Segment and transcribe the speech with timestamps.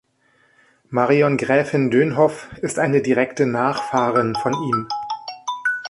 [0.89, 4.87] Marion Gräfin Dönhoff ist eine direkte Nachfahrin von ihm.